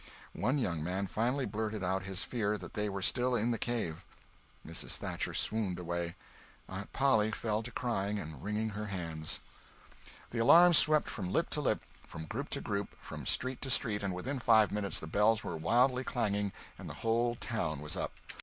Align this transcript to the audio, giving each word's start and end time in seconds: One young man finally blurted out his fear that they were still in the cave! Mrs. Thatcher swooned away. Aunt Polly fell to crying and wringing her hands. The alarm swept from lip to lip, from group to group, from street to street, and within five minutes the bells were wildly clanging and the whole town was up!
One 0.33 0.57
young 0.57 0.83
man 0.83 1.05
finally 1.05 1.45
blurted 1.45 1.83
out 1.83 2.05
his 2.05 2.23
fear 2.23 2.57
that 2.57 2.73
they 2.73 2.89
were 2.89 3.03
still 3.03 3.35
in 3.35 3.51
the 3.51 3.59
cave! 3.59 4.03
Mrs. 4.65 4.97
Thatcher 4.97 5.35
swooned 5.35 5.77
away. 5.77 6.15
Aunt 6.67 6.91
Polly 6.91 7.29
fell 7.29 7.61
to 7.61 7.69
crying 7.69 8.17
and 8.17 8.43
wringing 8.43 8.69
her 8.69 8.87
hands. 8.87 9.41
The 10.31 10.39
alarm 10.39 10.73
swept 10.73 11.07
from 11.07 11.31
lip 11.31 11.51
to 11.51 11.61
lip, 11.61 11.83
from 12.07 12.25
group 12.25 12.49
to 12.49 12.61
group, 12.61 12.97
from 12.99 13.27
street 13.27 13.61
to 13.61 13.69
street, 13.69 14.01
and 14.01 14.11
within 14.15 14.39
five 14.39 14.71
minutes 14.71 14.99
the 14.99 15.05
bells 15.05 15.43
were 15.43 15.55
wildly 15.55 16.03
clanging 16.03 16.51
and 16.79 16.89
the 16.89 16.95
whole 17.05 17.35
town 17.35 17.79
was 17.79 17.95
up! 17.95 18.11